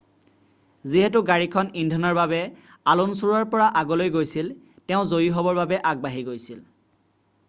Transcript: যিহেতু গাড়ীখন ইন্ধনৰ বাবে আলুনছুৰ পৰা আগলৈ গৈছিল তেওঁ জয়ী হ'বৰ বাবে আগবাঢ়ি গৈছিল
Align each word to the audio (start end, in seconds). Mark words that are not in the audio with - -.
যিহেতু 0.93 1.19
গাড়ীখন 1.31 1.67
ইন্ধনৰ 1.81 2.15
বাবে 2.19 2.39
আলুনছুৰ 2.93 3.45
পৰা 3.51 3.67
আগলৈ 3.83 4.13
গৈছিল 4.15 4.49
তেওঁ 4.55 5.05
জয়ী 5.13 5.29
হ'বৰ 5.37 5.61
বাবে 5.61 5.79
আগবাঢ়ি 5.93 6.25
গৈছিল 6.31 6.65